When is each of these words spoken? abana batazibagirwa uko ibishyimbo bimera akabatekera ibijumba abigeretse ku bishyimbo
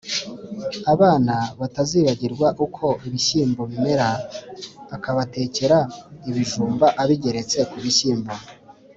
abana 0.93 1.35
batazibagirwa 1.59 2.47
uko 2.65 2.85
ibishyimbo 3.07 3.61
bimera 3.71 4.07
akabatekera 4.95 5.77
ibijumba 6.29 6.85
abigeretse 7.01 7.57
ku 7.69 7.77
bishyimbo 7.83 8.33